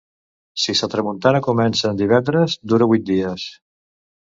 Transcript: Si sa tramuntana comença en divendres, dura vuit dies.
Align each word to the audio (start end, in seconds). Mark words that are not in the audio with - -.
Si 0.61 0.73
sa 0.79 0.89
tramuntana 0.93 1.41
comença 1.49 1.87
en 1.91 2.01
divendres, 2.01 2.59
dura 2.73 2.91
vuit 2.95 3.09
dies. 3.13 3.49